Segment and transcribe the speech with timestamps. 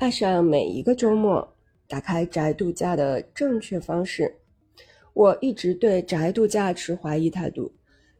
[0.00, 1.56] 爱上每一个周末，
[1.88, 4.32] 打开宅度假的正确方式。
[5.12, 7.72] 我一直对宅度假持怀疑态度。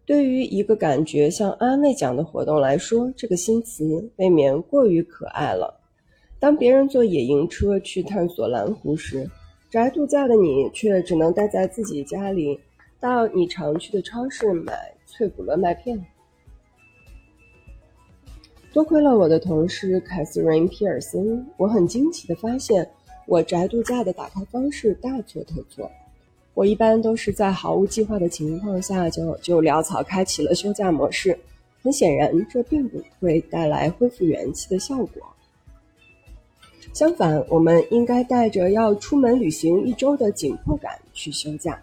[0.05, 5.81] 对于一个感觉像安慰奖的活动来说，这个新词未免过于可爱了。
[6.41, 9.31] 当别人坐野营车去探索蓝湖时，
[9.71, 12.59] 宅度假的你却只能待在自己家里，
[12.99, 16.05] 到你常去的超市买脆骨乐麦片。
[18.79, 22.89] 多亏了我的同事凯瑟琳·皮尔森，我很惊奇地发现，
[23.27, 25.91] 我宅度假的打开方式大错特错。
[26.55, 31.37] 我一般都是在毫无计划的情况下就就潦草开启了休假模式，
[31.83, 35.21] 很显然这并不会带来恢复元气的效果。
[36.93, 41.83] 相反，我们应该带着要出门旅行一周的紧迫感去休假。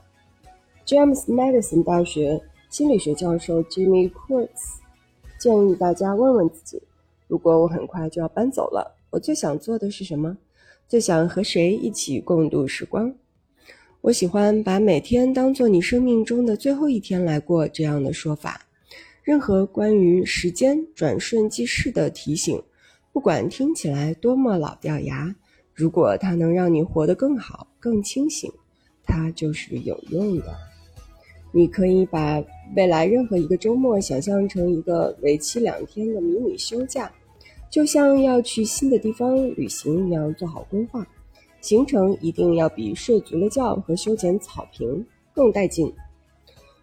[0.86, 4.78] James Madison 大学心理学教授 Jimmy Quartz
[5.40, 6.82] 建议大家问问自己：
[7.28, 10.38] 如果我很快就要搬走了，我最想做的是什么？
[10.88, 13.14] 最想和谁一起共度时光？
[14.02, 18.62] 我喜欢把每天当做你生命中的最后一天来过这样的说法。
[19.24, 22.62] 任何关于时间转瞬即逝的提醒，
[23.12, 25.36] 不管听起来多么老掉牙，
[25.74, 28.52] 如果它能让你活得更好、更清醒，
[29.04, 30.56] 它就是有用的。
[31.52, 32.40] 你可以把
[32.76, 37.12] 未来任何一个周末想象成一个为期两天的迷你休假，
[37.70, 41.06] 就像要去新的地方旅行一样，做好规划。
[41.62, 45.92] 行程一定要比睡足了觉和修剪草坪更带劲。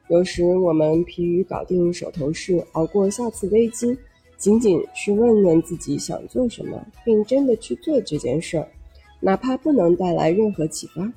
[0.08, 3.96] 有时我们疲于搞定手头事，熬过下次危机，
[4.36, 8.68] 仅仅去问问自己想做什么，并真的去做这件事儿，
[9.20, 11.12] 哪怕不能带来任何启发，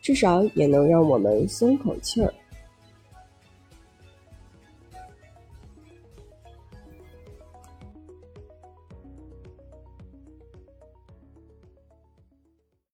[0.00, 2.32] 至少也能让我们松口气儿。